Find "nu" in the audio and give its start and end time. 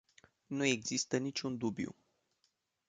0.47-0.63